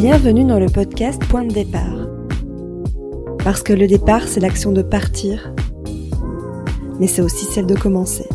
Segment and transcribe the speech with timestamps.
[0.00, 2.06] Bienvenue dans le podcast Point de départ.
[3.42, 5.52] Parce que le départ, c'est l'action de partir,
[7.00, 8.28] mais c'est aussi celle de commencer.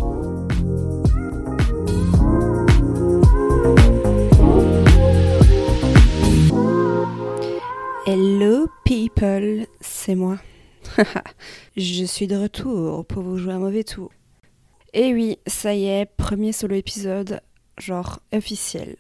[8.06, 10.40] Hello people, c'est moi.
[11.78, 14.12] Je suis de retour pour vous jouer un mauvais tour.
[14.94, 17.40] Et oui, ça y est, premier solo épisode,
[17.78, 18.98] genre officiel.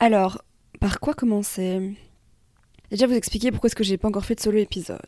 [0.00, 0.42] Alors,
[0.80, 1.94] par quoi commencer?
[2.90, 4.98] Déjà vous expliquer pourquoi est-ce que j'ai pas encore fait de solo épisode.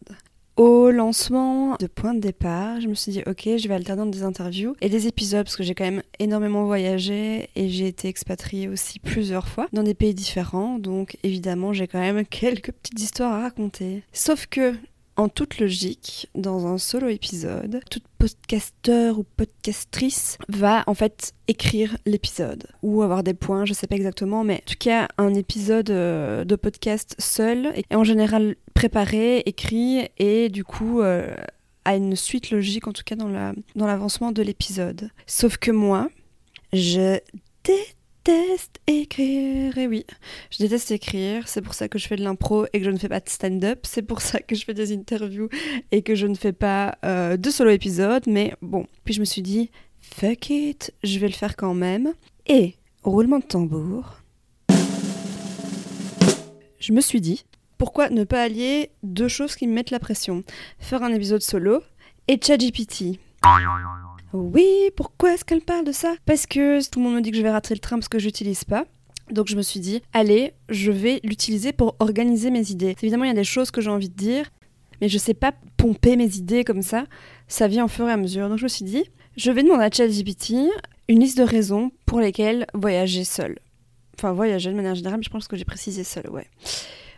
[0.57, 4.23] Au lancement de Point de départ, je me suis dit ok, je vais alterner des
[4.23, 8.69] interviews et des épisodes parce que j'ai quand même énormément voyagé et j'ai été expatriée
[8.69, 10.79] aussi plusieurs fois dans des pays différents.
[10.79, 14.03] Donc évidemment, j'ai quand même quelques petites histoires à raconter.
[14.12, 14.75] Sauf que
[15.16, 21.97] en toute logique, dans un solo épisode, toute podcasteur ou podcastrice va en fait écrire
[22.07, 25.91] l'épisode ou avoir des points, je sais pas exactement, mais en tout cas un épisode
[25.91, 31.34] euh, de podcast seul et en général préparé, écrit et du coup euh,
[31.84, 33.28] a une suite logique en tout cas dans
[33.75, 35.11] l'avancement dans de l'épisode.
[35.27, 36.09] Sauf que moi,
[36.72, 37.19] je
[37.65, 39.78] déteste déteste écrire.
[39.78, 40.05] Et oui,
[40.51, 41.48] je déteste écrire.
[41.48, 43.28] C'est pour ça que je fais de l'impro et que je ne fais pas de
[43.28, 43.81] stand-up.
[43.84, 45.48] C'est pour ça que je fais des interviews
[45.91, 48.25] et que je ne fais pas euh, de solo épisode.
[48.27, 52.12] Mais bon, puis je me suis dit, fuck it, je vais le faire quand même.
[52.47, 54.17] Et, roulement de tambour,
[56.78, 57.45] je me suis dit,
[57.78, 60.45] pourquoi ne pas allier deux choses qui me mettent la pression?
[60.78, 61.83] Faire un épisode solo
[62.28, 63.19] et ChatGPT.
[64.33, 66.14] Oui, pourquoi est-ce qu'elle parle de ça?
[66.25, 68.19] Parce que tout le monde me dit que je vais rater le train parce que
[68.19, 68.86] je n'utilise pas.
[69.30, 72.94] Donc je me suis dit, allez, je vais l'utiliser pour organiser mes idées.
[73.03, 74.50] Évidemment, il y a des choses que j'ai envie de dire,
[75.00, 77.05] mais je sais pas pomper mes idées comme ça.
[77.48, 78.48] Ça vient au fur et à mesure.
[78.48, 79.05] Donc je me suis dit,
[79.36, 80.55] je vais demander à ChatGPT
[81.08, 83.58] une liste de raisons pour lesquelles voyager seul.
[84.19, 86.47] Enfin, voyager de manière générale, mais je pense que j'ai précisé seul, ouais.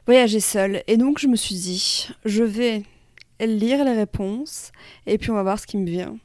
[0.07, 0.83] Voyager seul.
[0.87, 2.83] Et donc je me suis dit, je vais
[3.41, 4.73] lire les réponses
[5.07, 6.17] et puis on va voir ce qui me vient.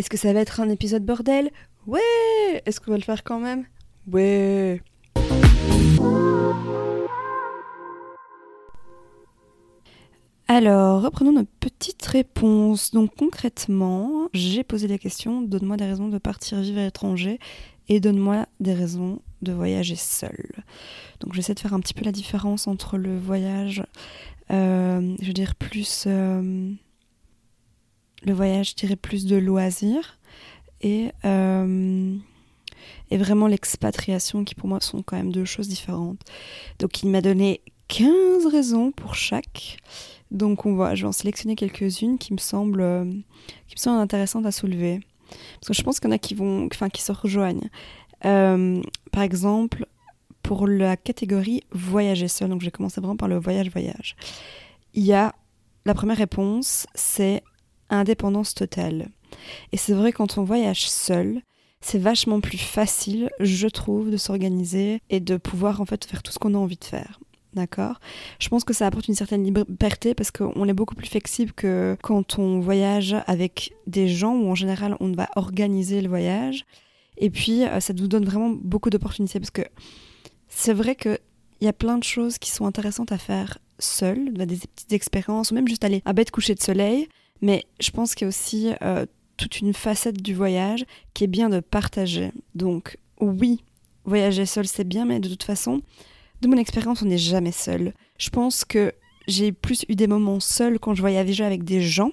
[0.00, 1.50] Est-ce que ça va être un épisode bordel?
[1.86, 2.00] Ouais
[2.64, 3.66] Est-ce qu'on va le faire quand même?
[4.10, 4.80] Ouais
[10.48, 12.92] Alors, reprenons notre petite réponse.
[12.92, 17.38] Donc concrètement, j'ai posé la question, donne-moi des raisons de partir vivre à l'étranger
[17.90, 20.64] et donne-moi des raisons de voyager seul.
[21.20, 23.82] Donc j'essaie de faire un petit peu la différence entre le voyage,
[24.50, 26.04] euh, je veux dire, plus...
[26.06, 26.72] Euh,
[28.22, 30.18] le voyage, je dirais, plus de loisirs
[30.80, 32.16] et, euh,
[33.10, 36.20] et vraiment l'expatriation qui pour moi sont quand même deux choses différentes.
[36.78, 39.78] Donc il m'a donné 15 raisons pour chaque.
[40.30, 44.00] Donc on va, je vais en sélectionner quelques-unes qui me semblent, euh, qui me semblent
[44.00, 45.00] intéressantes à soulever.
[45.60, 47.68] Parce que je pense qu'il y en a qui, vont, enfin, qui se rejoignent.
[48.24, 48.80] Euh,
[49.12, 49.86] par exemple,
[50.42, 54.16] pour la catégorie voyager seul, donc je vais commencer vraiment par le voyage-voyage.
[54.94, 55.34] Il y a
[55.84, 57.42] la première réponse, c'est
[57.98, 59.08] indépendance totale.
[59.72, 61.42] Et c'est vrai quand on voyage seul,
[61.80, 66.32] c'est vachement plus facile, je trouve, de s'organiser et de pouvoir en fait faire tout
[66.32, 67.20] ce qu'on a envie de faire.
[67.54, 67.98] D'accord?
[68.38, 71.96] Je pense que ça apporte une certaine liberté parce qu'on est beaucoup plus flexible que
[72.00, 76.64] quand on voyage avec des gens où en général on va organiser le voyage.
[77.16, 79.62] Et puis euh, ça nous donne vraiment beaucoup d'opportunités parce que
[80.48, 81.18] c'est vrai qu'il
[81.60, 85.54] y a plein de choses qui sont intéressantes à faire seul, des petites expériences ou
[85.54, 87.08] même juste aller à bête coucher de soleil.
[87.42, 89.06] Mais je pense qu'il y a aussi euh,
[89.36, 90.84] toute une facette du voyage
[91.14, 92.32] qui est bien de partager.
[92.54, 93.64] Donc oui,
[94.04, 95.80] voyager seul c'est bien, mais de toute façon,
[96.42, 97.94] de mon expérience, on n'est jamais seul.
[98.18, 98.92] Je pense que
[99.26, 102.12] j'ai plus eu des moments seuls quand je voyageais avec des gens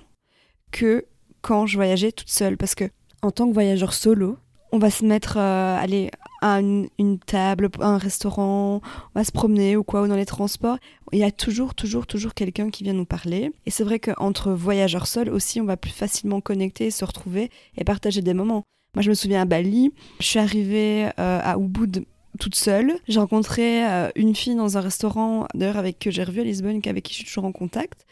[0.71, 1.05] que
[1.41, 2.57] quand je voyageais toute seule.
[2.57, 2.89] Parce que
[3.21, 4.37] en tant que voyageur solo,
[4.71, 6.11] on va se mettre euh, aller
[6.41, 8.81] à une, table, à un restaurant,
[9.15, 10.77] on va se promener ou quoi, ou dans les transports.
[11.11, 13.51] Il y a toujours, toujours, toujours quelqu'un qui vient nous parler.
[13.65, 17.83] Et c'est vrai qu'entre voyageurs seuls aussi, on va plus facilement connecter, se retrouver et
[17.83, 18.63] partager des moments.
[18.93, 22.05] Moi, je me souviens à Bali, je suis arrivée euh, à Ubud
[22.39, 22.99] toute seule.
[23.07, 26.81] J'ai rencontré euh, une fille dans un restaurant, d'ailleurs avec que j'ai revu à Lisbonne,
[26.85, 28.05] avec qui je suis toujours en contact.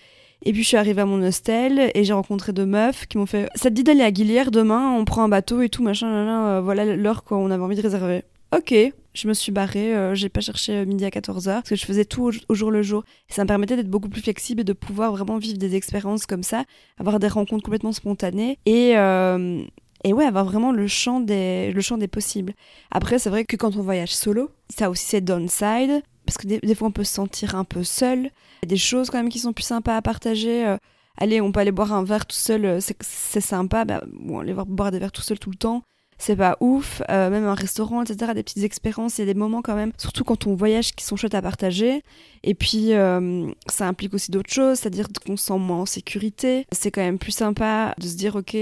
[0.44, 3.26] Et puis je suis arrivée à mon hostel et j'ai rencontré deux meufs qui m'ont
[3.26, 6.08] fait Ça te dit d'aller à Guilière demain On prend un bateau et tout, machin,
[6.08, 8.24] euh, voilà l'heure qu'on avait envie de réserver.
[8.56, 8.74] Ok,
[9.14, 11.86] je me suis barrée, euh, j'ai pas cherché euh, midi à 14h parce que je
[11.86, 13.04] faisais tout au, jour le jour.
[13.28, 16.44] Ça me permettait d'être beaucoup plus flexible et de pouvoir vraiment vivre des expériences comme
[16.44, 16.64] ça,
[17.00, 21.98] avoir des rencontres complètement spontanées et, et ouais, avoir vraiment le champ des, le champ
[21.98, 22.54] des possibles.
[22.92, 26.75] Après, c'est vrai que quand on voyage solo, ça aussi c'est downside parce que des,
[26.75, 28.19] fois on peut se sentir un peu seul.
[28.19, 30.66] Il y a des choses quand même qui sont plus sympas à partager.
[30.66, 30.77] Euh,
[31.18, 33.86] allez, on peut aller boire un verre tout seul, euh, c'est sympa.
[33.86, 35.83] Bah, bon, aller boire des verres tout seul tout le temps,
[36.18, 37.01] c'est pas ouf.
[37.10, 39.92] Euh, même un restaurant, etc., des petites expériences, il y a des moments quand même,
[39.98, 42.01] surtout quand on voyage, qui sont chouettes à partager.
[42.44, 42.92] Et puis,
[43.68, 46.66] ça implique aussi d'autres choses, c'est-à-dire qu'on se sent moins en sécurité.
[46.72, 48.56] C'est quand même plus sympa de se dire, ok,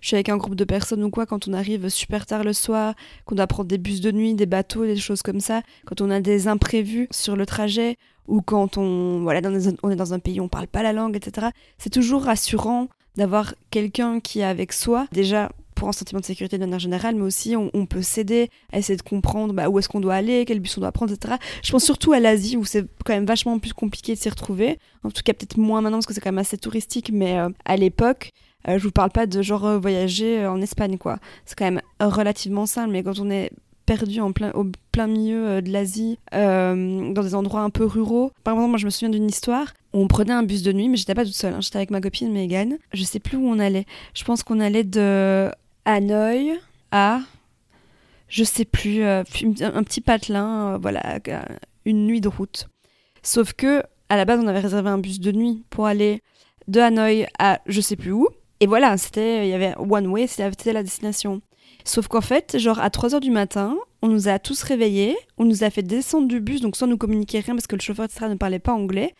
[0.00, 2.52] je suis avec un groupe de personnes ou quoi, quand on arrive super tard le
[2.52, 6.00] soir, qu'on doit prendre des bus de nuit, des bateaux, des choses comme ça, quand
[6.00, 7.96] on a des imprévus sur le trajet,
[8.28, 9.40] ou quand on, voilà,
[9.82, 11.48] on est dans un pays où on parle pas la langue, etc.
[11.78, 15.06] C'est toujours rassurant d'avoir quelqu'un qui est avec soi.
[15.12, 18.78] Déjà, pour un sentiment de sécurité de manière générale, mais aussi on, peut s'aider à
[18.78, 21.36] essayer de comprendre bah, où est-ce qu'on doit aller, quel bus on doit prendre, etc.
[21.62, 24.78] Je pense surtout à l'Asie où c'est quand même vachement plus compliqué de s'y retrouver.
[25.04, 27.48] En tout cas, peut-être moins maintenant parce que c'est quand même assez touristique, mais euh,
[27.64, 28.32] à l'époque,
[28.76, 31.18] je vous parle pas de genre euh, voyager en Espagne, quoi.
[31.46, 33.50] C'est quand même relativement simple, mais quand on est
[33.86, 38.32] perdu au plein milieu de l'Asie, dans des endroits un peu ruraux.
[38.44, 40.90] Par exemple, moi je me souviens d'une histoire où on prenait un bus de nuit,
[40.90, 41.62] mais j'étais pas toute seule, hein.
[41.62, 42.76] j'étais avec ma copine Megan.
[42.92, 43.86] Je sais plus où on allait.
[44.12, 45.50] Je pense qu'on allait de
[45.86, 46.58] Hanoï
[46.90, 47.20] à,
[48.28, 49.22] je sais plus, euh,
[49.60, 51.18] un petit patelin, euh, voilà,
[51.84, 52.68] une nuit de route.
[53.22, 56.22] Sauf que, à la base, on avait réservé un bus de nuit pour aller
[56.66, 58.28] de Hanoï à je sais plus où.
[58.60, 61.40] Et voilà, c'était, il y avait one way, c'était la destination.
[61.84, 65.64] Sauf qu'en fait, genre à 3h du matin, on nous a tous réveillés, on nous
[65.64, 68.26] a fait descendre du bus, donc sans nous communiquer rien parce que le chauffeur, etc.,
[68.28, 69.14] ne parlait pas anglais.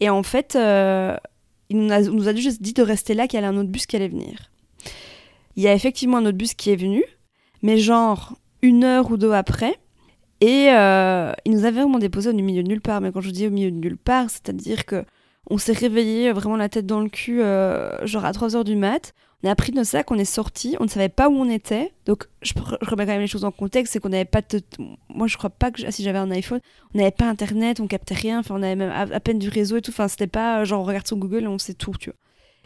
[0.00, 1.16] Et en fait, euh,
[1.68, 3.96] il nous a, juste dit de rester là, qu'il y avait un autre bus qui
[3.96, 4.50] allait venir.
[5.56, 7.04] Il y a effectivement un autre bus qui est venu,
[7.62, 9.76] mais genre une heure ou deux après.
[10.40, 13.00] Et euh, il nous avait vraiment déposé au milieu de nulle part.
[13.00, 15.04] Mais quand je dis au milieu de nulle part, c'est-à-dire que
[15.50, 18.76] on s'est réveillé vraiment la tête dans le cul, euh, genre à 3 heures du
[18.76, 19.14] mat.
[19.42, 21.92] On a pris nos sacs, on est sorti, on ne savait pas où on était.
[22.06, 24.42] Donc je, remets quand même les choses en contexte, c'est qu'on n'avait pas.
[24.42, 24.60] De...
[25.08, 26.60] Moi je crois pas que si j'avais un iPhone,
[26.94, 29.76] on n'avait pas internet, on captait rien, enfin on avait même à, peine du réseau
[29.76, 29.92] et tout.
[29.92, 32.18] Enfin c'était pas genre on regarde sur Google et on sait tout, tu vois.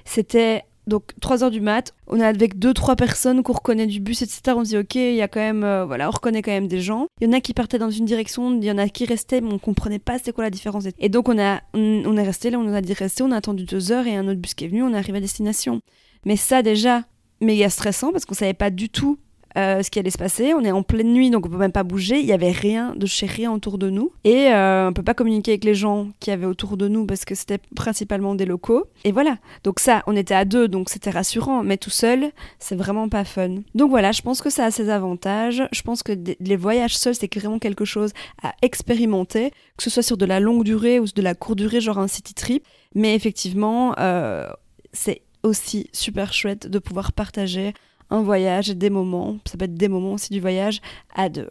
[0.04, 4.22] C'était donc 3 heures du mat, on est avec 2-3 personnes qu'on reconnaît du bus,
[4.22, 4.40] etc.
[4.56, 6.68] On se dit ok, il y a quand même, euh, voilà, on reconnaît quand même
[6.68, 7.06] des gens.
[7.20, 9.40] Il y en a qui partaient dans une direction, il y en a qui restaient,
[9.40, 10.84] mais on comprenait pas c'était quoi la différence.
[10.98, 13.64] Et donc on, a, on, est resté là, on a dit rester, on a attendu
[13.64, 15.80] 2 heures et un autre bus qui est venu, on est arrivé à destination.
[16.24, 17.04] Mais ça déjà,
[17.40, 19.18] méga stressant parce qu'on savait pas du tout
[19.56, 20.54] euh, ce qui allait se passer.
[20.54, 22.20] On est en pleine nuit, donc on peut même pas bouger.
[22.20, 24.12] Il y avait rien de chez rien autour de nous.
[24.24, 27.24] Et euh, on peut pas communiquer avec les gens qui avaient autour de nous parce
[27.24, 28.86] que c'était principalement des locaux.
[29.04, 29.38] Et voilà.
[29.64, 31.62] Donc ça, on était à deux, donc c'était rassurant.
[31.62, 33.56] Mais tout seul, c'est vraiment pas fun.
[33.74, 35.62] Donc voilà, je pense que ça a ses avantages.
[35.72, 38.12] Je pense que les voyages seuls, c'est vraiment quelque chose
[38.42, 41.80] à expérimenter, que ce soit sur de la longue durée ou de la courte durée,
[41.80, 42.64] genre un city trip.
[42.94, 44.48] Mais effectivement, euh,
[44.92, 47.74] c'est aussi super chouette de pouvoir partager
[48.10, 50.80] un voyage, des moments, ça peut être des moments aussi du voyage
[51.14, 51.50] à deux.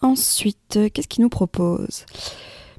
[0.00, 2.04] Ensuite, qu'est-ce qu'il nous propose?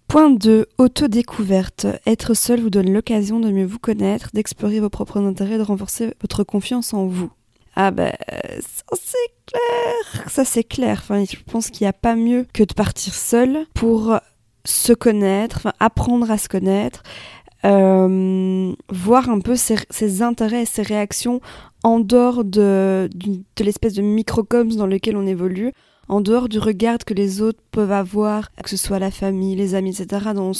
[0.07, 1.87] Point 2, autodécouverte.
[2.05, 6.13] Être seul vous donne l'occasion de mieux vous connaître, d'explorer vos propres intérêts, de renforcer
[6.21, 7.31] votre confiance en vous.
[7.75, 8.13] Ah ben,
[8.61, 11.03] ça c'est clair, ça c'est clair.
[11.09, 14.17] Je pense qu'il n'y a pas mieux que de partir seul pour
[14.65, 17.03] se connaître, apprendre à se connaître,
[17.65, 21.41] euh, voir un peu ses, intérêts et ses réactions
[21.83, 25.71] en dehors de, de, l'espèce de microcosme dans lequel on évolue,
[26.07, 29.73] en dehors du regard que les autres peuvent avoir, que ce soit la famille, les
[29.73, 30.51] amis, etc., dans,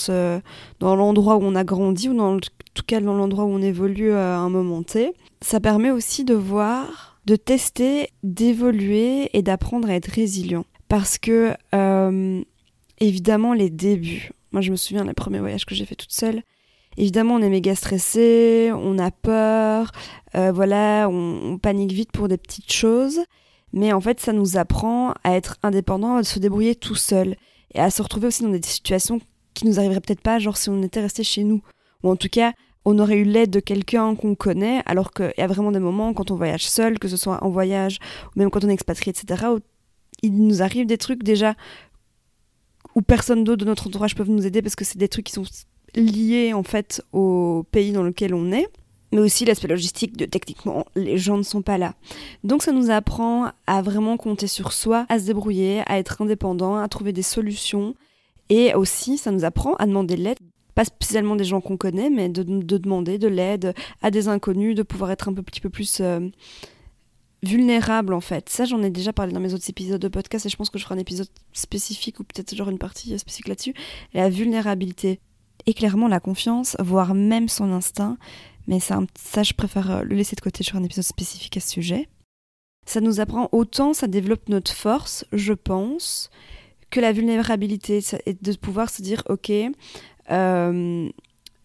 [0.80, 2.40] dans l'endroit où on a grandi ou dans
[2.75, 5.13] tout cas dans l'endroit où on évolue à un moment T.
[5.42, 10.65] Ça permet aussi de voir, de tester, d'évoluer et d'apprendre à être résilient.
[10.88, 12.41] Parce que euh,
[13.00, 14.32] évidemment les débuts.
[14.52, 16.42] Moi, je me souviens des premiers voyages que j'ai fait toute seule.
[16.98, 19.92] Évidemment, on est méga stressé, on a peur,
[20.36, 23.20] euh, voilà, on, panique vite pour des petites choses.
[23.74, 27.36] Mais en fait, ça nous apprend à être indépendant, à se débrouiller tout seul
[27.74, 29.20] et à se retrouver aussi dans des situations
[29.54, 31.62] qui nous arriveraient peut-être pas, genre si on était resté chez nous.
[32.04, 32.54] Ou en tout cas,
[32.86, 36.14] on aurait eu l'aide de quelqu'un qu'on connaît, alors qu'il y a vraiment des moments
[36.14, 39.10] quand on voyage seul, que ce soit en voyage, ou même quand on est expatrié,
[39.12, 39.60] etc., où
[40.22, 41.56] il nous arrive des trucs déjà
[42.96, 45.34] où personne d'autre de notre entourage peut nous aider parce que c'est des trucs qui
[45.34, 45.44] sont
[45.96, 48.68] liés en fait au pays dans lequel on est.
[49.12, 51.94] Mais aussi l'aspect logistique de techniquement les gens ne sont pas là.
[52.44, 56.78] Donc ça nous apprend à vraiment compter sur soi, à se débrouiller, à être indépendant,
[56.78, 57.96] à trouver des solutions.
[58.50, 60.40] Et aussi ça nous apprend à demander de l'aide,
[60.74, 64.84] pas spécialement des gens qu'on connaît, mais de, demander de l'aide à des inconnus, de
[64.84, 66.20] pouvoir être un petit peu plus euh,
[67.48, 68.50] vulnérable en fait.
[68.50, 70.78] Ça, j'en ai déjà parlé dans mes autres épisodes de podcast et je pense que
[70.78, 73.74] je ferai un épisode spécifique ou peut-être genre une partie spécifique là-dessus.
[74.14, 75.20] La vulnérabilité
[75.66, 78.18] et clairement la confiance, voire même son instinct.
[78.68, 81.60] Mais ça, ça, je préfère euh, le laisser de côté sur un épisode spécifique à
[81.60, 82.10] ce sujet.
[82.86, 86.30] Ça nous apprend autant, ça développe notre force, je pense,
[86.92, 89.52] que la vulnérabilité et de pouvoir se dire, ok,
[90.32, 91.10] euh,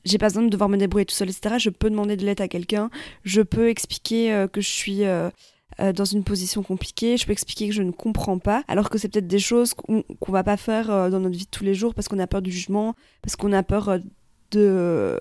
[0.05, 1.57] j'ai pas besoin de devoir me débrouiller tout seul, etc.
[1.59, 2.91] Je peux demander de l'aide à quelqu'un,
[3.25, 5.31] je peux expliquer euh, que je suis euh,
[5.81, 8.99] euh, dans une position compliquée, je peux expliquer que je ne comprends pas, alors que
[8.99, 11.75] c'est peut-être des choses qu'on qu'on va pas faire dans notre vie de tous les
[11.75, 13.99] jours parce qu'on a peur du jugement, parce qu'on a peur
[14.51, 15.19] de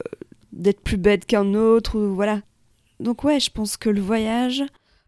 [0.51, 2.41] d'être plus bête qu'un autre, ou voilà.
[2.99, 4.63] Donc ouais, je pense que le voyage,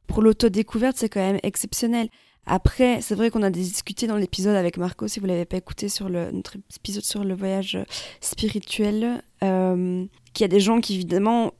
[0.07, 2.09] pour l'autodécouverte, c'est quand même exceptionnel.
[2.45, 5.89] Après, c'est vrai qu'on a discuté dans l'épisode avec Marco, si vous l'avez pas écouté
[5.89, 7.77] sur notre épisode sur le voyage
[8.19, 11.53] spirituel, euh, qu'il y a des gens qui évidemment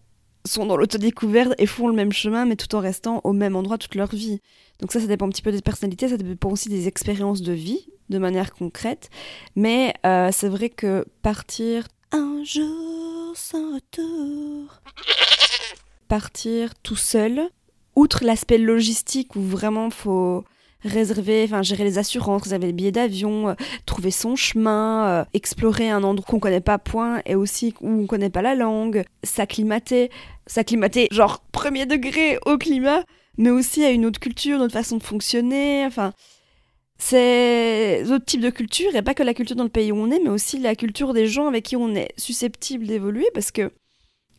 [0.46, 3.78] sont dans l'autodécouverte et font le même chemin, mais tout en restant au même endroit
[3.78, 4.40] toute leur vie.
[4.80, 7.54] Donc ça, ça dépend un petit peu des personnalités, ça dépend aussi des expériences de
[7.54, 9.10] vie, de manière concrète.
[9.56, 14.82] Mais euh, c'est vrai que partir un jour sans retour,
[16.08, 17.50] partir tout seul,
[17.96, 20.44] outre l'aspect logistique où vraiment faut
[20.84, 23.54] réserver, enfin gérer les assurances, réserver les billets d'avion, euh,
[23.86, 28.08] trouver son chemin, euh, explorer un endroit qu'on connaît pas point et aussi où on
[28.08, 30.10] connaît pas la langue, s'acclimater,
[30.48, 33.04] s'acclimater genre premier degré au climat,
[33.38, 36.14] mais aussi à une autre culture, une autre façon de fonctionner, enfin
[36.98, 40.12] c'est d'autres types de culture et pas que la culture dans le pays où on
[40.12, 43.72] est, mais aussi la culture des gens avec qui on est susceptible d'évoluer parce que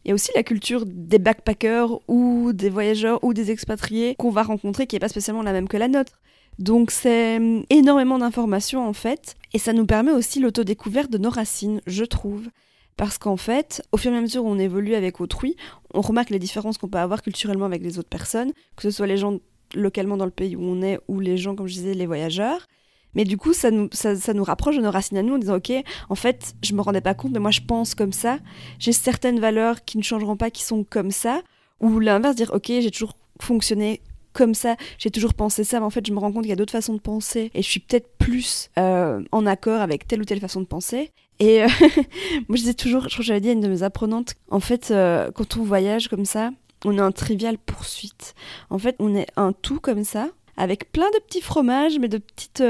[0.05, 4.31] il y a aussi la culture des backpackers ou des voyageurs ou des expatriés qu'on
[4.31, 6.21] va rencontrer qui n'est pas spécialement la même que la nôtre.
[6.59, 11.31] Donc c'est hum, énormément d'informations en fait, et ça nous permet aussi l'autodécouverte de nos
[11.31, 12.49] racines, je trouve.
[12.97, 15.57] Parce qu'en fait, au fur et à mesure où on évolue avec autrui,
[15.95, 19.07] on remarque les différences qu'on peut avoir culturellement avec les autres personnes, que ce soit
[19.07, 19.39] les gens
[19.75, 22.67] localement dans le pays où on est ou les gens, comme je disais, les voyageurs.
[23.15, 25.73] Mais du coup, ça nous, ça, nous rapproche de nos à nous en disant, ok,
[26.09, 28.39] en fait, je me rendais pas compte, mais moi je pense comme ça,
[28.79, 31.43] j'ai certaines valeurs qui ne changeront pas, qui sont comme ça,
[31.81, 34.01] ou l'inverse, dire, ok, j'ai toujours fonctionné
[34.33, 36.55] comme ça, j'ai toujours pensé ça, mais en fait, je me rends compte qu'il y
[36.55, 37.51] a d'autres façons de penser.
[37.55, 41.11] Et je suis peut-être plus euh, en accord avec telle ou telle façon de penser.
[41.39, 41.69] Et euh,
[42.49, 44.61] moi, je disais toujours, je crois que j'avais dit à une de mes apprenantes, en
[44.61, 46.51] fait, euh, quand on voyage comme ça,
[46.85, 48.35] on est un trivial poursuite.
[48.71, 52.19] En fait, on est un tout comme ça, avec plein de petits fromages, mais de
[52.19, 52.63] petites,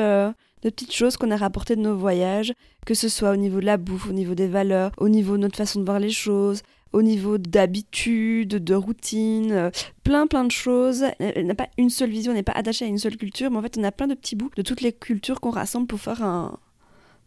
[0.62, 2.53] de petites choses qu'on a rapportées de nos voyages,
[2.87, 5.43] que ce soit au niveau de la bouffe, au niveau des valeurs, au niveau de
[5.43, 6.62] notre façon de voir les choses,
[6.93, 9.71] au niveau d'habitude, de routine, euh,
[10.05, 11.05] plein plein de choses.
[11.19, 13.59] Elle n'a pas une seule vision, on n'est pas attaché à une seule culture, mais
[13.59, 16.01] en fait on a plein de petits bouts de toutes les cultures qu'on rassemble pour
[16.01, 16.59] faire un...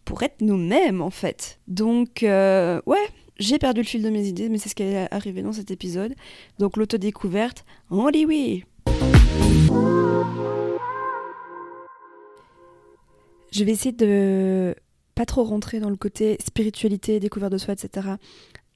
[0.06, 1.60] pour être nous-mêmes en fait.
[1.68, 3.08] Donc euh, ouais,
[3.38, 5.72] j'ai perdu le fil de mes idées, mais c'est ce qui est arrivé dans cet
[5.72, 6.14] épisode.
[6.60, 8.66] Donc l'autodécouverte, on dit oui
[13.52, 14.76] Je vais essayer de
[15.16, 18.16] pas trop rentrer dans le côté spiritualité, découverte de soi, etc.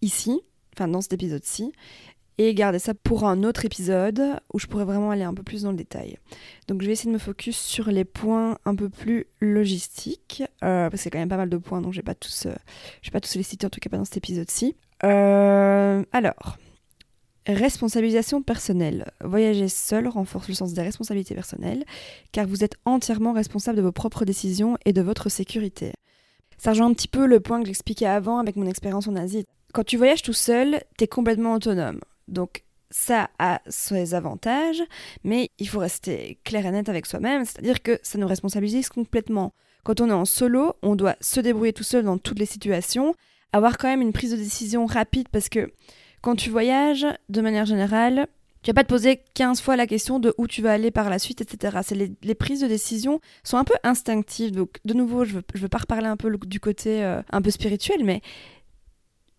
[0.01, 0.41] ici,
[0.74, 1.74] enfin dans cet épisode-ci,
[2.38, 5.63] et garder ça pour un autre épisode où je pourrais vraiment aller un peu plus
[5.63, 6.17] dans le détail.
[6.69, 10.89] Donc je vais essayer de me focus sur les points un peu plus logistiques, euh,
[10.89, 12.55] parce qu'il y quand même pas mal de points, donc je vais pas tous, euh,
[13.03, 14.77] vais pas tous les citer en tout cas pas dans cet épisode-ci.
[15.03, 16.58] Euh, alors,
[17.53, 19.11] responsabilisation personnelle.
[19.23, 21.85] Voyager seul renforce le sens des responsabilités personnelles,
[22.31, 25.93] car vous êtes entièrement responsable de vos propres décisions et de votre sécurité.
[26.57, 29.45] Ça rejoint un petit peu le point que j'expliquais avant avec mon expérience en Asie.
[29.73, 32.01] Quand tu voyages tout seul, tu es complètement autonome.
[32.27, 34.81] Donc ça a ses avantages,
[35.23, 39.53] mais il faut rester clair et net avec soi-même, c'est-à-dire que ça nous responsabilise complètement.
[39.83, 43.13] Quand on est en solo, on doit se débrouiller tout seul dans toutes les situations,
[43.53, 45.71] avoir quand même une prise de décision rapide parce que
[46.21, 48.27] quand tu voyages, de manière générale,
[48.61, 51.09] tu vas pas te poser 15 fois la question de où tu vas aller par
[51.09, 51.77] la suite, etc.
[52.21, 54.51] Les, prises de décision sont un peu instinctives.
[54.51, 57.51] Donc, de nouveau, je veux, veux pas reparler un peu du côté euh, un peu
[57.51, 58.21] spirituel, mais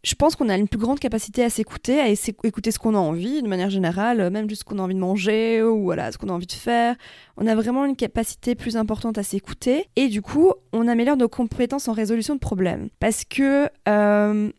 [0.03, 2.99] je pense qu'on a une plus grande capacité à s'écouter, à écouter ce qu'on a
[2.99, 6.17] envie de manière générale, même juste ce qu'on a envie de manger ou voilà, ce
[6.17, 6.97] qu'on a envie de faire.
[7.37, 11.29] On a vraiment une capacité plus importante à s'écouter et du coup, on améliore nos
[11.29, 12.89] compétences en résolution de problèmes.
[12.99, 14.51] Parce que euh,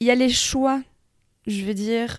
[0.00, 0.80] il y a les choix,
[1.48, 2.18] je veux dire,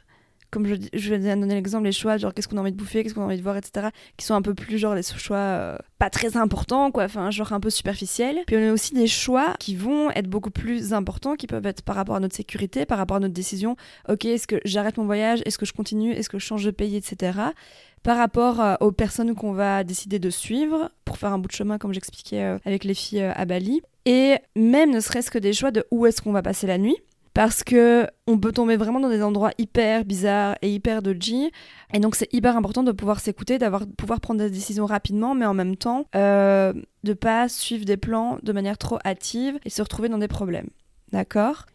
[0.52, 3.04] comme je, je vais donner l'exemple, les choix, genre qu'est-ce qu'on a envie de bouffer,
[3.04, 5.38] qu'est-ce qu'on a envie de voir, etc., qui sont un peu plus genre les choix
[5.38, 8.40] euh, pas très importants, quoi, enfin, genre un peu superficiels.
[8.48, 11.84] Puis on a aussi des choix qui vont être beaucoup plus importants, qui peuvent être
[11.84, 13.76] par rapport à notre sécurité, par rapport à notre décision.
[14.08, 16.72] Ok, est-ce que j'arrête mon voyage, est-ce que je continue, est-ce que je change de
[16.72, 17.40] pays, etc
[18.02, 21.54] par rapport euh, aux personnes qu'on va décider de suivre pour faire un bout de
[21.54, 23.82] chemin, comme j'expliquais euh, avec les filles à Bali.
[24.06, 26.96] Et même ne serait-ce que des choix de où est-ce qu'on va passer la nuit
[27.40, 31.52] parce que on peut tomber vraiment dans des endroits hyper bizarres et hyper dodgy.
[31.94, 35.46] Et donc c'est hyper important de pouvoir s'écouter d'avoir pouvoir prendre des décisions rapidement mais
[35.46, 36.74] en même temps euh,
[37.06, 40.68] de pas suivre des plans de manière trop hâtive et se retrouver dans des problèmes.
[41.14, 41.66] D'accord?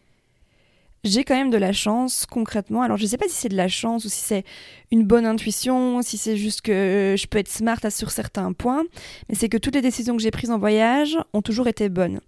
[1.03, 2.83] J'ai quand même de la chance concrètement.
[2.83, 4.43] Alors je sais pas si c'est de la chance ou si c'est
[4.91, 8.83] une bonne intuition, si c'est juste que je peux être smart sur certains points,
[9.29, 12.19] mais c'est que toutes les décisions que j'ai prises en voyage ont toujours été bonnes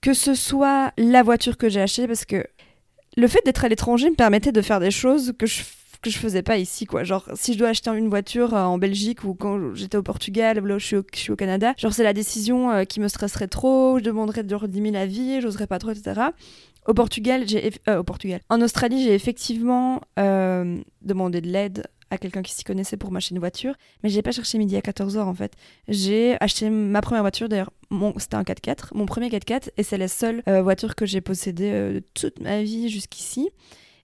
[0.00, 2.44] que ce soit la voiture que j'ai achetée, parce que
[3.16, 5.62] le fait d'être à l'étranger me permettait de faire des choses que je
[6.02, 7.04] que je faisais pas ici quoi.
[7.04, 10.62] Genre si je dois acheter une voiture euh, en Belgique ou quand j'étais au Portugal
[10.64, 14.04] je suis au, au Canada genre c'est la décision euh, qui me stresserait trop je
[14.04, 16.28] demanderais de 10 000 avis j'oserais pas trop etc
[16.86, 17.44] au Portugal
[17.88, 18.40] euh, au Portugal.
[18.48, 23.40] En Australie j'ai effectivement demandé de l'aide à quelqu'un qui s'y connaissait pour m'acheter une
[23.40, 25.52] voiture, mais j'ai pas cherché midi à 14h en fait.
[25.88, 27.70] J'ai acheté ma première voiture, d'ailleurs,
[28.18, 32.02] c'était un 4x4, mon premier 4x4, et c'est la seule voiture que j'ai possédée de
[32.14, 33.50] toute ma vie jusqu'ici.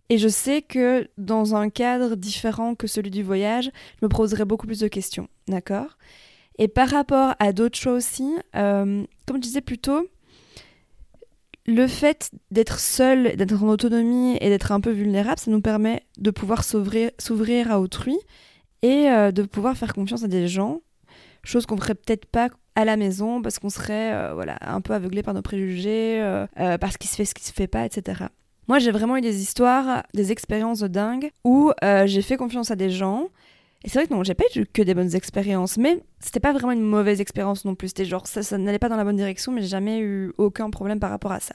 [0.09, 3.71] Et je sais que dans un cadre différent que celui du voyage,
[4.01, 5.99] je me poserais beaucoup plus de questions, d'accord?
[6.59, 10.09] Et par rapport à d'autres choses aussi, euh, comme je disais plus tôt,
[11.67, 16.03] le fait d'être seul, d'être en autonomie et d'être un peu vulnérable, ça nous permet
[16.19, 18.17] de pouvoir s'ouvrir à autrui
[18.83, 20.81] et euh, de pouvoir faire confiance à des gens,
[21.43, 24.95] chose qu'on ferait peut-être pas à la maison parce qu'on serait euh, voilà un peu
[24.95, 26.23] aveuglé par nos préjugés,
[26.57, 28.27] parce qu'il se fait ce qui se fait pas, etc.
[28.69, 32.71] Moi, j'ai vraiment eu des histoires, des expériences de dingue où euh, j'ai fait confiance
[32.71, 33.29] à des gens.
[33.85, 36.53] Et c'est vrai que non, j'ai pas eu que des bonnes expériences, mais c'était pas
[36.53, 37.89] vraiment une mauvaise expérience non plus.
[37.89, 40.71] C'était genre, ça, ça n'allait pas dans la bonne direction, mais j'ai jamais eu aucun
[40.71, 41.55] problème par rapport à ça.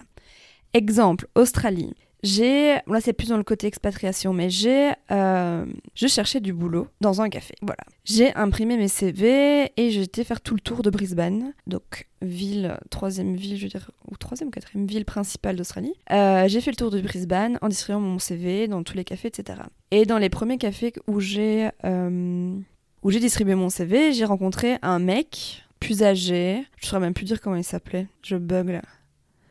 [0.73, 1.93] Exemple, Australie.
[2.23, 6.87] J'ai, là c'est plus dans le côté expatriation, mais j'ai, euh, je cherchais du boulot
[7.01, 7.55] dans un café.
[7.61, 7.81] Voilà.
[8.05, 13.35] J'ai imprimé mes CV et j'étais faire tout le tour de Brisbane, donc ville, troisième
[13.35, 15.93] ville, je veux dire, ou troisième quatrième ville principale d'Australie.
[16.11, 19.29] Euh, j'ai fait le tour de Brisbane en distribuant mon CV dans tous les cafés,
[19.29, 19.59] etc.
[19.89, 22.55] Et dans les premiers cafés où j'ai, euh,
[23.01, 26.63] où j'ai distribué mon CV, j'ai rencontré un mec plus âgé.
[26.79, 28.07] Je saurais même plus dire comment il s'appelait.
[28.21, 28.83] Je bug là.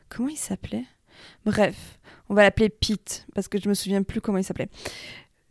[0.09, 0.85] Comment il s'appelait?
[1.45, 1.99] Bref,
[2.31, 4.69] on va l'appeler Pete, parce que je me souviens plus comment il s'appelait.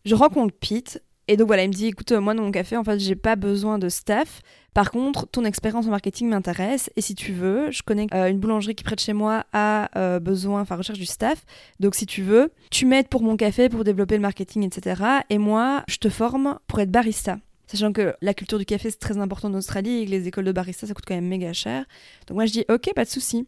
[0.05, 2.83] Je rencontre Pete, et donc voilà, il me dit écoute, moi dans mon café, en
[2.85, 4.41] fait, j'ai pas besoin de staff.
[4.73, 8.39] Par contre, ton expérience en marketing m'intéresse, et si tu veux, je connais euh, une
[8.39, 11.45] boulangerie qui près de chez moi a euh, besoin, enfin recherche du staff.
[11.81, 15.03] Donc si tu veux, tu m'aides pour mon café, pour développer le marketing, etc.
[15.29, 17.39] Et moi, je te forme pour être barista.
[17.67, 20.45] Sachant que la culture du café, c'est très important en Australie et que les écoles
[20.45, 21.85] de barista, ça coûte quand même méga cher.
[22.27, 23.45] Donc moi, je dis, ok, pas de souci.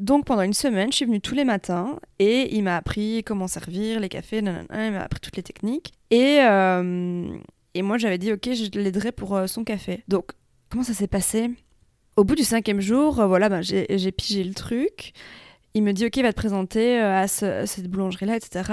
[0.00, 3.46] Donc pendant une semaine, je suis venue tous les matins et il m'a appris comment
[3.46, 5.92] servir les cafés, il m'a appris toutes les techniques.
[6.10, 7.36] Et, euh,
[7.74, 10.02] et moi j'avais dit ok, je l'aiderai pour euh, son café.
[10.08, 10.30] Donc
[10.70, 11.50] comment ça s'est passé?
[12.16, 15.12] Au bout du cinquième jour, euh, voilà, ben, j'ai pigé le truc.
[15.74, 18.72] Il me dit ok, va te présenter à, cette boulangerie-là, etc.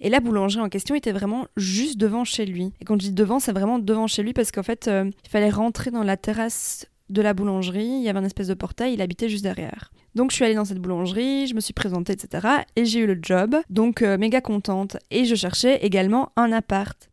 [0.00, 2.72] Et la boulangerie en question était vraiment juste devant chez lui.
[2.80, 5.50] Et quand je dis devant, c'est vraiment devant chez lui parce qu'en fait, il fallait
[5.50, 9.02] rentrer dans la terrasse de la boulangerie, il y avait un espèce de portail, il
[9.02, 9.92] habitait juste derrière.
[10.14, 12.48] Donc je suis allée dans cette boulangerie, je me suis présentée, etc.
[12.74, 14.96] Et j'ai eu le job, donc euh, méga contente.
[15.10, 17.08] Et je cherchais également un appart.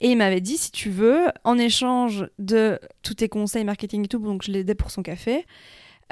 [0.00, 4.08] Et il m'avait dit, si tu veux, en échange de tous tes conseils marketing et
[4.08, 5.44] tout, donc je l'aidais pour son café,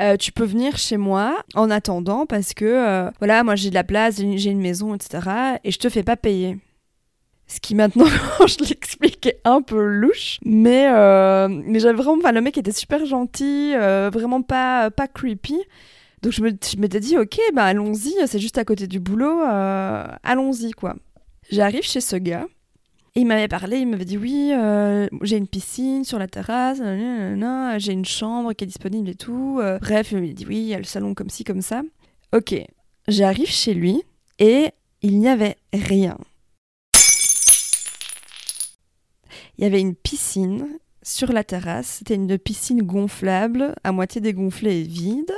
[0.01, 3.75] euh, tu peux venir chez moi en attendant parce que, euh, voilà, moi j'ai de
[3.75, 5.59] la place, j'ai une maison, etc.
[5.64, 6.59] Et je te fais pas payer.
[7.49, 8.07] Ce qui maintenant,
[8.47, 10.39] je l'explique, est un peu louche.
[10.45, 12.19] Mais, euh, mais j'avais vraiment.
[12.19, 15.57] Enfin, le mec était super gentil, euh, vraiment pas, pas creepy.
[16.23, 20.73] Donc je m'étais dit, ok, bah allons-y, c'est juste à côté du boulot, euh, allons-y,
[20.73, 20.97] quoi.
[21.51, 22.47] J'arrive chez ce gars.
[23.15, 24.53] Et il m'avait parlé, il m'avait dit oui,
[25.23, 26.79] j'ai une piscine sur la terrasse,
[27.79, 29.61] j'ai une chambre qui est disponible et tout.
[29.81, 31.83] bref, il m'a dit oui, il y a le salon comme ci, comme ça.
[32.35, 32.55] Ok,
[33.09, 34.03] j'arrive chez lui
[34.39, 36.19] et il n'y avait rien.
[39.59, 40.66] Il y avait une piscine
[41.03, 41.99] sur la terrasse.
[41.99, 45.33] C'était une piscine gonflable, à moitié dégonflée et vide.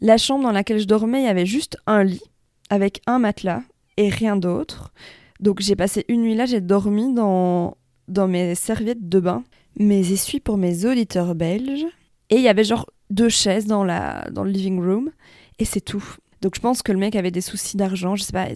[0.00, 2.22] La chambre dans laquelle je dormais, il y avait juste un lit
[2.70, 3.62] avec un matelas
[3.96, 4.92] et rien d'autre.
[5.40, 7.76] Donc j'ai passé une nuit là, j'ai dormi dans,
[8.08, 9.44] dans mes serviettes de bain,
[9.78, 11.86] mes essuies pour mes auditeurs belges.
[12.30, 15.10] Et il y avait genre deux chaises dans, la, dans le living room.
[15.58, 16.04] Et c'est tout.
[16.42, 18.48] Donc je pense que le mec avait des soucis d'argent, je sais pas,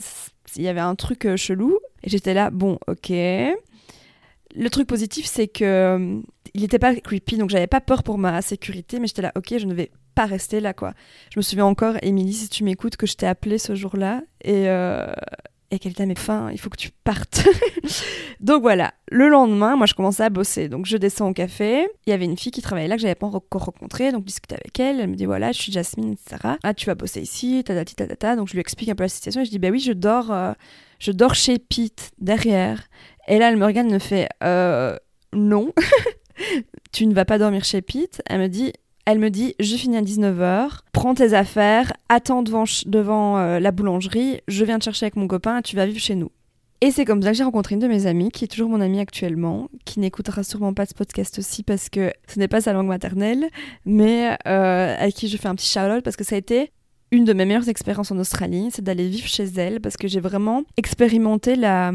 [0.46, 1.78] s'il y avait un truc euh, chelou.
[2.02, 3.12] Et j'étais là, bon, ok.
[4.56, 6.20] Le truc positif, c'est que euh,
[6.54, 9.54] il n'était pas creepy, donc j'avais pas peur pour ma sécurité, mais j'étais là, ok,
[9.58, 10.92] je ne vais pas rester là, quoi.
[11.32, 14.68] Je me souviens encore, Émilie, si tu m'écoutes, que je t'ai appelé ce jour-là et,
[14.68, 15.12] euh,
[15.70, 17.46] et qu'elle à mes fins, il faut que tu partes.
[18.40, 21.86] donc voilà, le lendemain, moi je commençais à bosser, donc je descends au café.
[22.06, 24.26] Il y avait une fille qui travaillait là que j'avais pas encore rencontrée, donc je
[24.26, 25.00] discutais avec elle.
[25.00, 26.54] Elle me dit voilà, je suis Jasmine, etc.
[26.64, 28.36] Ah, tu vas bosser ici, ta ta ta ta.
[28.36, 30.32] Donc je lui explique un peu la situation et je dis bah oui, je dors,
[30.32, 30.52] euh,
[30.98, 32.82] je dors chez Pete derrière.
[33.30, 34.96] Et là, elle me regarde, me fait euh,
[35.32, 35.72] non,
[36.92, 38.20] tu ne vas pas dormir chez Pete.
[38.26, 38.72] Elle me dit
[39.06, 43.70] elle me dit Je finis à 19h, prends tes affaires, attends devant, devant euh, la
[43.70, 46.30] boulangerie, je viens te chercher avec mon copain, tu vas vivre chez nous.
[46.82, 48.80] Et c'est comme ça que j'ai rencontré une de mes amies, qui est toujours mon
[48.80, 52.72] amie actuellement, qui n'écoutera sûrement pas ce podcast aussi parce que ce n'est pas sa
[52.72, 53.48] langue maternelle,
[53.84, 56.72] mais euh, avec qui je fais un petit shout-out parce que ça a été
[57.12, 60.20] une de mes meilleures expériences en Australie, c'est d'aller vivre chez elle parce que j'ai
[60.20, 61.92] vraiment expérimenté la,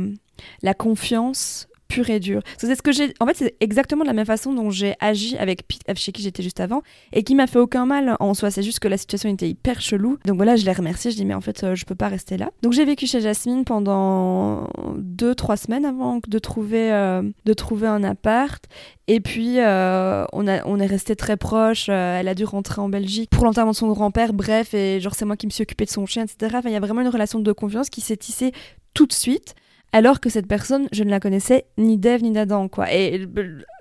[0.62, 2.42] la confiance pur et dur.
[2.58, 3.14] C'est ce que j'ai.
[3.20, 6.22] En fait, c'est exactement de la même façon dont j'ai agi avec Pete, chez qui
[6.22, 6.82] j'étais juste avant,
[7.14, 8.52] et qui m'a fait aucun mal en soi.
[8.52, 10.18] C'est juste que la situation était hyper chelou.
[10.26, 11.12] Donc voilà, je l'ai remercié.
[11.12, 12.52] Je dis mais en fait, euh, je peux pas rester là.
[12.62, 14.68] Donc j'ai vécu chez Jasmine pendant
[14.98, 18.64] deux, trois semaines avant de trouver, euh, de trouver un appart.
[19.08, 21.90] Et puis, euh, on, a, on est resté très proches.
[21.90, 24.34] elle a dû rentrer en Belgique pour l'enterrement de son grand-père.
[24.34, 26.56] Bref, et genre, c'est moi qui me suis occupée de son chien, etc.
[26.58, 28.52] Enfin, il y a vraiment une relation de confiance qui s'est tissée
[28.96, 29.54] tout de suite
[29.92, 32.92] alors que cette personne, je ne la connaissais ni d'Ève ni d'Adam, quoi.
[32.94, 33.28] Et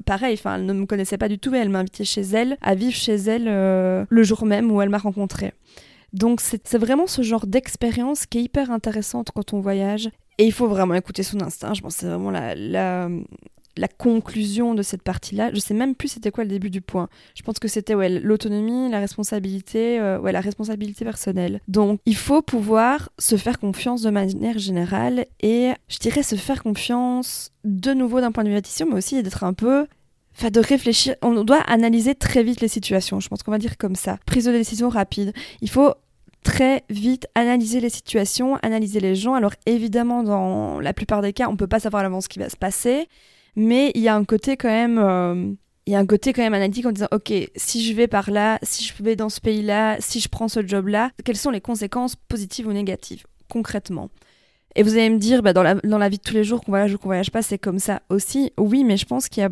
[0.07, 2.57] pareil, enfin, elle ne me connaissait pas du tout et elle m'a invité chez elle,
[2.61, 5.53] à vivre chez elle euh, le jour même où elle m'a rencontrée.
[6.13, 10.11] Donc c'est vraiment ce genre d'expérience qui est hyper intéressante quand on voyage.
[10.39, 11.75] Et il faut vraiment écouter son instinct.
[11.75, 13.09] Je pense que c'est vraiment la, la
[13.89, 15.51] conclusion de cette partie-là.
[15.53, 17.09] Je sais même plus c'était quoi le début du point.
[17.35, 21.61] Je pense que c'était ouais, l'autonomie, la responsabilité, euh, ouais, la responsabilité personnelle.
[21.69, 26.63] Donc il faut pouvoir se faire confiance de manière générale et je dirais se faire
[26.63, 29.87] confiance de nouveau d'un point de vue addition, mais aussi d'être un peu
[30.37, 33.77] Enfin, de réfléchir, on doit analyser très vite les situations, je pense qu'on va dire
[33.79, 34.19] comme ça.
[34.27, 35.33] Prise de décision rapide.
[35.61, 35.95] Il faut
[36.43, 39.35] très vite analyser les situations, analyser les gens.
[39.35, 42.29] Alors évidemment, dans la plupart des cas, on ne peut pas savoir à l'avance ce
[42.29, 43.09] qui va se passer
[43.57, 45.53] mais il y a un côté quand même euh,
[45.87, 48.31] il y a un côté quand même analytique en disant ok si je vais par
[48.31, 51.37] là si je vais dans ce pays là si je prends ce job là quelles
[51.37, 54.11] sont les conséquences positives ou négatives concrètement?
[54.77, 56.65] Et vous allez me dire bah, dans, la, dans la vie de tous les jours
[56.65, 59.43] qu'on voyage ou qu'on voyage pas c'est comme ça aussi oui mais je pense qu'il
[59.43, 59.51] y a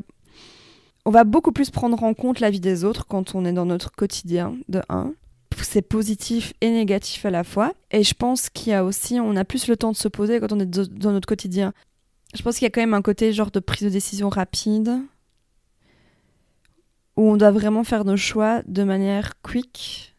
[1.04, 3.66] on va beaucoup plus prendre en compte la vie des autres quand on est dans
[3.66, 5.12] notre quotidien de 1
[5.60, 7.72] c'est positif et négatif à la fois.
[7.90, 10.40] Et je pense qu'il y a aussi, on a plus le temps de se poser
[10.40, 11.72] quand on est dans notre quotidien.
[12.34, 15.00] Je pense qu'il y a quand même un côté genre de prise de décision rapide
[17.16, 20.16] où on doit vraiment faire nos choix de manière quick,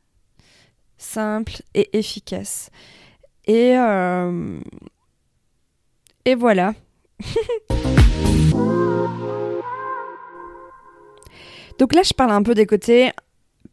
[0.97, 2.69] simple et efficace.
[3.45, 4.60] Et, euh,
[6.38, 6.76] voilà.
[11.80, 13.12] Donc là, je parle un peu des côtés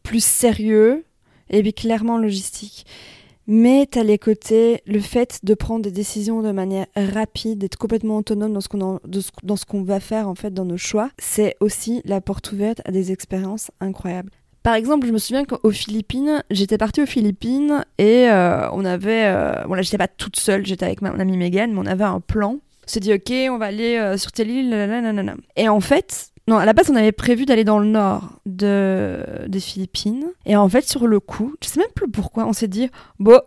[0.03, 1.05] plus sérieux
[1.51, 2.87] et puis clairement logistiques.
[3.53, 7.77] Mais tu as les côtés, le fait de prendre des décisions de manière rapide, d'être
[7.77, 8.61] complètement autonome dans
[9.57, 12.93] ce qu'on va faire en fait dans nos choix, c'est aussi la porte ouverte à
[12.93, 14.31] des expériences incroyables.
[14.63, 19.25] Par exemple, je me souviens qu'aux Philippines, j'étais partie aux Philippines et euh, on avait,
[19.25, 22.05] euh, bon là j'étais pas toute seule, j'étais avec mon amie Megan, mais on avait
[22.05, 22.53] un plan.
[22.53, 26.59] On s'est dit ok, on va aller euh, sur telle île, et en fait, non,
[26.59, 29.25] à la base, on avait prévu d'aller dans le nord de...
[29.47, 30.27] des Philippines.
[30.47, 33.41] Et en fait, sur le coup, je sais même plus pourquoi, on s'est dit, bon,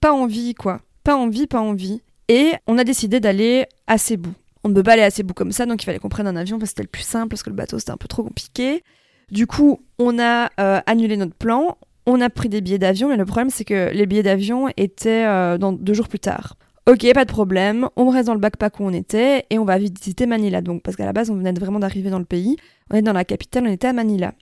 [0.00, 0.80] pas envie, quoi.
[1.04, 2.02] Pas envie, pas envie.
[2.26, 4.30] Et on a décidé d'aller à Cebu.
[4.64, 6.34] On ne peut pas aller à Cebu comme ça, donc il fallait qu'on prenne un
[6.34, 8.24] avion parce que c'était le plus simple, parce que le bateau c'était un peu trop
[8.24, 8.82] compliqué.
[9.30, 13.16] Du coup, on a euh, annulé notre plan, on a pris des billets d'avion, mais
[13.16, 16.56] le problème c'est que les billets d'avion étaient euh, dans deux jours plus tard.
[16.88, 19.76] Ok, pas de problème, on reste dans le backpack où on était et on va
[19.76, 20.62] visiter Manila.
[20.62, 22.56] Donc, parce qu'à la base, on venait vraiment d'arriver dans le pays.
[22.90, 24.32] On est dans la capitale, on était à Manila.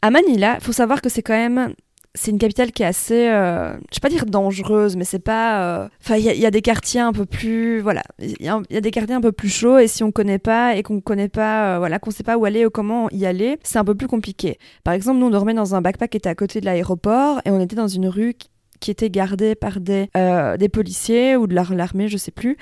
[0.00, 1.74] À Manila, il faut savoir que c'est quand même.
[2.14, 3.28] C'est une capitale qui est assez.
[3.28, 5.60] Euh, je vais pas dire dangereuse, mais c'est pas.
[5.64, 7.80] Euh, enfin, il y, a des quartiers un peu plus.
[7.80, 8.04] Voilà.
[8.20, 10.84] Il y, a des quartiers un peu plus chauds et si on connaît pas et
[10.84, 11.74] qu'on connaît pas.
[11.74, 14.06] Euh, voilà, qu'on sait pas où aller ou comment y aller, c'est un peu plus
[14.06, 14.58] compliqué.
[14.84, 17.50] Par exemple, nous, on dormait dans un backpack qui était à côté de l'aéroport et
[17.50, 18.50] on était dans une rue qui
[18.86, 22.56] était gardé par des, euh, des policiers ou de l'armée, je sais plus.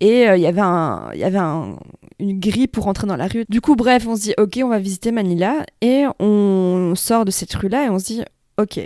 [0.00, 1.76] Et euh, il y avait, un, y avait un,
[2.18, 3.44] une grille pour rentrer dans la rue.
[3.48, 5.64] Du coup, bref, on se dit, ok, on va visiter Manila.
[5.80, 8.22] Et on sort de cette rue-là et on se dit,
[8.58, 8.80] ok,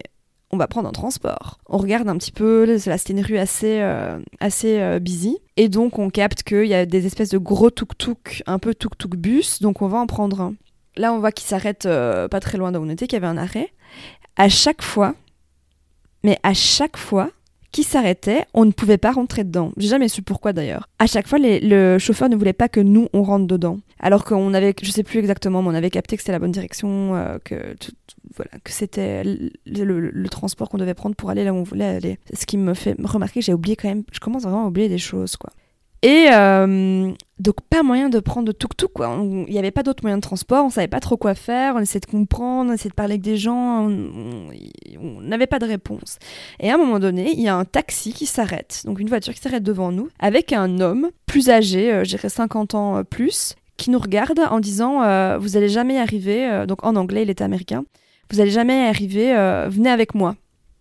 [0.52, 1.58] on va prendre un transport.
[1.68, 5.38] On regarde un petit peu, c'était une rue assez, euh, assez busy.
[5.56, 9.16] Et donc, on capte qu'il y a des espèces de gros tuk-tuk, un peu tuk-tuk
[9.16, 9.60] bus.
[9.60, 10.54] Donc, on va en prendre un.
[10.96, 11.86] Là, on voit qu'il s'arrête
[12.30, 13.70] pas très loin d'où on était, qu'il y avait un arrêt.
[14.36, 15.14] À chaque fois,
[16.26, 17.30] mais à chaque fois
[17.70, 19.70] qu'il s'arrêtait, on ne pouvait pas rentrer dedans.
[19.76, 20.88] J'ai jamais su pourquoi d'ailleurs.
[20.98, 23.78] À chaque fois, le chauffeur ne voulait pas que nous on rentre dedans.
[24.00, 26.50] Alors qu'on avait, je sais plus exactement, mais on avait capté que c'était la bonne
[26.50, 27.76] direction, euh, que
[28.34, 32.18] voilà, que c'était le, transport qu'on devait prendre pour aller là où on voulait aller.
[32.34, 34.98] Ce qui me fait remarquer, j'ai oublié quand même, je commence vraiment à oublier des
[34.98, 35.50] choses quoi.
[36.06, 38.92] Et euh, donc pas moyen de prendre de tuk-tuk.
[39.48, 41.80] Il n'y avait pas d'autres moyens de transport, on savait pas trop quoi faire, on
[41.80, 46.20] essayait de comprendre, on essayait de parler avec des gens, on n'avait pas de réponse.
[46.60, 49.34] Et à un moment donné, il y a un taxi qui s'arrête, donc une voiture
[49.34, 53.56] qui s'arrête devant nous, avec un homme plus âgé, euh, j'irais 50 ans euh, plus,
[53.76, 55.00] qui nous regarde en disant
[55.38, 57.84] vous allez jamais arriver, donc en anglais il était américain,
[58.30, 59.34] vous allez jamais arriver,
[59.68, 60.36] venez avec moi.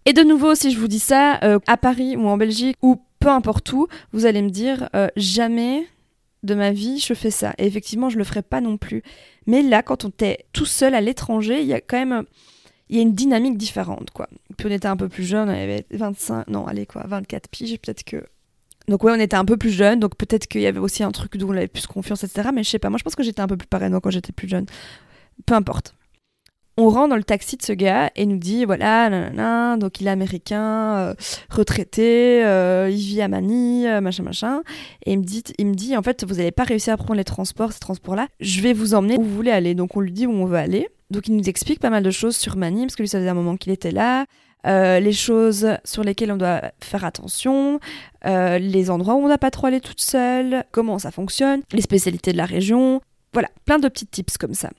[0.06, 3.32] Et de nouveau, si je vous dis ça, à Paris ou en Belgique ou peu
[3.32, 5.88] importe où, vous allez me dire euh, jamais
[6.44, 7.56] de ma vie je fais ça.
[7.58, 9.02] Et effectivement, je le ferai pas non plus.
[9.48, 12.26] Mais là, quand on est tout seul à l'étranger, il y a quand même
[12.88, 14.30] il y a une dynamique différente, quoi.
[14.56, 17.80] Puis on était un peu plus jeune, on avait 25, non, allez, quoi, 24 piges,
[17.80, 18.24] peut-être que.
[18.88, 21.12] Donc, ouais, on était un peu plus jeune, donc peut-être qu'il y avait aussi un
[21.12, 22.50] truc d'où on avait plus confiance, etc.
[22.54, 24.34] Mais je sais pas, moi je pense que j'étais un peu plus parano quand j'étais
[24.34, 24.68] plus jeune.
[25.48, 25.96] Peu importe.
[26.78, 30.08] On rentre dans le taxi de ce gars et nous dit voilà, nanana, donc il
[30.08, 31.14] est américain, euh,
[31.50, 34.62] retraité, euh, il vit à Manille, euh, machin machin.
[35.06, 37.16] Et il me dit, il me dit en fait, vous n'allez pas réussir à prendre
[37.16, 38.28] les transports, ces transports-là.
[38.42, 39.74] Je vais vous emmener où vous voulez aller.
[39.74, 40.90] Donc on lui dit où on veut aller.
[41.12, 43.30] Donc il nous explique pas mal de choses sur Manille parce que lui ça faisait
[43.30, 44.26] un moment qu'il était là.
[44.66, 47.80] les choses sur lesquelles on doit faire attention,
[48.26, 52.34] les endroits où on n'a pas trop aller toute seule, comment ça fonctionne, les spécialités
[52.34, 53.00] de la région,
[53.32, 54.72] voilà, plein de petits tips comme ça.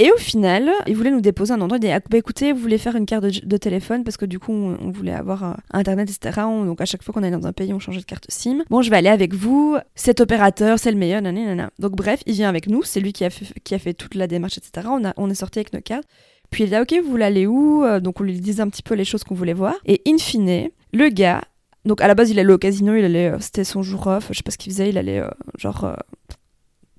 [0.00, 1.76] Et au final, il voulait nous déposer un endroit.
[1.76, 4.38] Il dit ah, bah, écoutez, vous voulez faire une carte de, téléphone parce que du
[4.38, 6.40] coup, on, voulait avoir euh, internet, etc.
[6.40, 8.64] donc à chaque fois qu'on allait dans un pays, on changeait de carte SIM.
[8.70, 9.76] Bon, je vais aller avec vous.
[9.94, 11.20] Cet opérateur, c'est le meilleur.
[11.20, 11.68] Nanana.
[11.78, 12.82] Donc bref, il vient avec nous.
[12.82, 14.88] C'est lui qui a, fait, toute la démarche, etc.
[15.18, 16.08] On est sorti avec nos cartes.
[16.48, 18.70] Puis il dit ah, ok, vous voulez aller où euh, Donc on lui disait un
[18.70, 19.74] petit peu les choses qu'on voulait voir.
[19.84, 21.42] Et in fine, le gars.
[21.84, 22.94] Donc à la base, il allait au casino.
[22.94, 24.28] Il allait, euh, c'était son jour off.
[24.30, 24.88] Je sais pas ce qu'il faisait.
[24.88, 25.22] Il allait
[25.58, 25.94] genre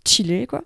[0.05, 0.61] chiller quoi.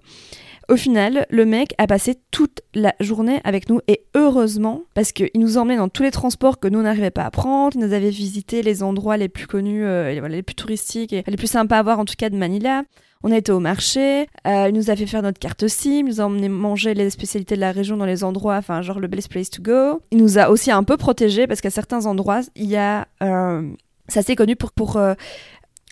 [0.67, 5.29] Au final, le mec a passé toute la journée avec nous et heureusement parce qu'il
[5.35, 7.75] nous emmenait dans tous les transports que nous n'arrivait pas à prendre.
[7.75, 11.37] Il nous avait visité les endroits les plus connus, euh, les plus touristiques et les
[11.37, 12.83] plus sympas à voir en tout cas de Manila.
[13.23, 16.05] On a été au marché, euh, il nous a fait faire notre carte SIM, il
[16.05, 19.07] nous a emmené manger les spécialités de la région dans les endroits, enfin genre le
[19.07, 20.01] best place to go.
[20.11, 23.07] Il nous a aussi un peu protégés parce qu'à certains endroits, il y a...
[23.21, 23.67] Euh,
[24.07, 24.99] c'est assez connu pour, pour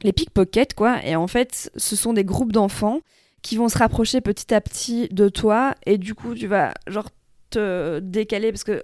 [0.04, 1.04] les pickpockets, quoi.
[1.04, 3.00] Et en fait, ce sont des groupes d'enfants
[3.44, 5.76] qui vont se rapprocher petit à petit de toi.
[5.86, 7.10] Et du coup tu vas genre
[7.52, 8.84] te décaler parce que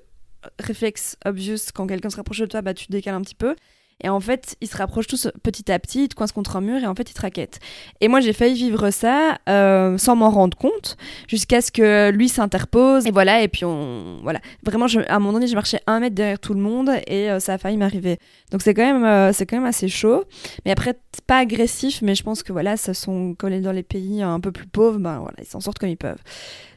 [0.59, 3.55] réflexe obvious quand quelqu'un se rapproche de toi bah tu te décales un petit peu
[4.01, 6.61] et en fait, ils se rapprochent tous petit à petit, ils te coincent contre un
[6.61, 7.59] mur et en fait, ils te raquettent.
[7.99, 10.95] Et moi, j'ai failli vivre ça euh, sans m'en rendre compte,
[11.27, 13.05] jusqu'à ce que lui s'interpose.
[13.07, 14.19] Et voilà, et puis on.
[14.23, 14.39] Voilà.
[14.63, 17.29] Vraiment, je, à un moment donné, je marchais un mètre derrière tout le monde et
[17.29, 18.19] euh, ça a failli m'arriver.
[18.51, 20.23] Donc c'est quand, même, euh, c'est quand même assez chaud.
[20.65, 24.21] Mais après, pas agressif, mais je pense que voilà, ça sont collés dans les pays
[24.21, 26.21] un peu plus pauvres, ben voilà, ils s'en sortent comme ils peuvent.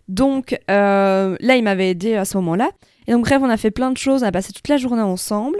[0.08, 2.70] Donc là, il m'avait aidé à ce moment-là.
[3.06, 5.02] Et donc bref, on a fait plein de choses, on a passé toute la journée
[5.02, 5.58] ensemble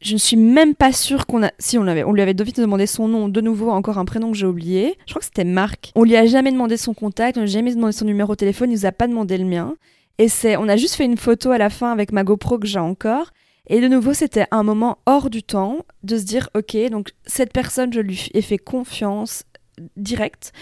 [0.00, 1.50] je ne suis même pas sûre qu'on a.
[1.58, 2.04] Si, on, avait...
[2.04, 4.96] on lui avait demandé son nom, de nouveau, encore un prénom que j'ai oublié.
[5.06, 5.92] Je crois que c'était Marc.
[5.94, 8.38] On lui a jamais demandé son contact, on lui a jamais demandé son numéro de
[8.38, 9.74] téléphone, il nous a pas demandé le mien.
[10.18, 12.66] Et c'est, on a juste fait une photo à la fin avec ma GoPro que
[12.66, 13.30] j'ai encore.
[13.68, 17.52] Et de nouveau, c'était un moment hors du temps de se dire, ok, donc cette
[17.52, 19.44] personne, je lui ai fait confiance
[19.96, 20.52] directe.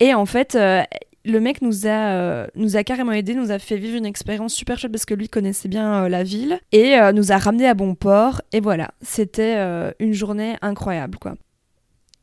[0.00, 0.82] Et en fait, euh,
[1.26, 4.54] le mec nous a, euh, nous a carrément aidé, nous a fait vivre une expérience
[4.54, 7.66] super chouette parce que lui connaissait bien euh, la ville et euh, nous a ramené
[7.66, 8.40] à bon port.
[8.52, 9.56] Et voilà, c'était
[9.98, 11.34] une journée incroyable quoi.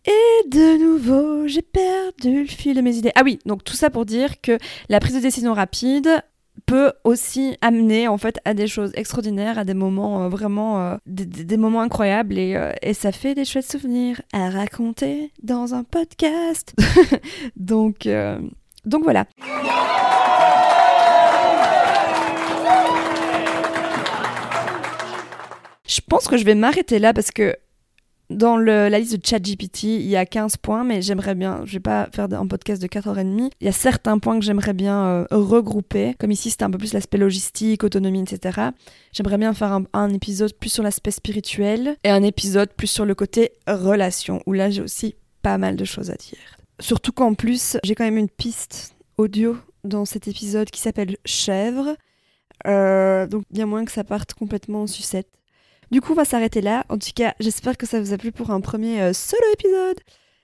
[0.06, 3.12] Et de nouveau, j'ai perdu le fil de mes idées.
[3.16, 4.58] Ah oui, donc tout ça pour dire que
[4.90, 6.10] la prise de décision rapide
[6.66, 11.82] peut aussi amener en fait à des choses extraordinaires, à des moments vraiment des, moments
[11.82, 16.76] incroyables et, et, ça fait des chouettes souvenirs à raconter dans un podcast.
[17.56, 18.08] donc
[18.86, 19.26] donc voilà.
[25.86, 27.56] Je pense que je vais m'arrêter là parce que
[28.30, 31.80] dans la liste de ChatGPT, il y a 15 points, mais j'aimerais bien, je vais
[31.80, 35.26] pas faire un podcast de 4h30, il y a certains points que j'aimerais bien euh,
[35.30, 38.70] regrouper, comme ici c'était un peu plus l'aspect logistique, autonomie, etc.
[39.12, 43.06] J'aimerais bien faire un, un, épisode plus sur l'aspect spirituel et un épisode plus sur
[43.06, 46.63] le côté relation, où là j'ai aussi pas mal de choses à dire.
[46.80, 51.96] Surtout qu'en plus, j'ai quand même une piste audio dans cet épisode qui s'appelle Chèvre.
[52.68, 55.28] Euh, donc bien moins que ça parte complètement en sucette.
[55.92, 56.86] Du coup, on va s'arrêter là.
[56.90, 60.00] En tout cas, j'espère que ça vous a plu pour un premier euh, solo épisode.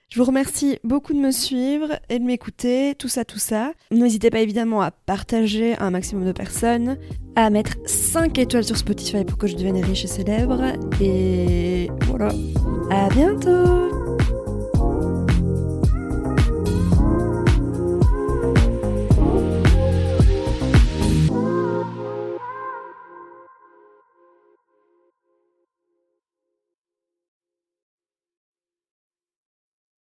[0.09, 3.73] Je vous remercie beaucoup de me suivre et de m'écouter, tout ça, tout ça.
[3.91, 6.97] N'hésitez pas évidemment à partager à un maximum de personnes,
[7.35, 10.63] à mettre 5 étoiles sur Spotify pour que je devienne riche et célèbre.
[10.99, 12.31] Et voilà.
[12.89, 14.08] À bientôt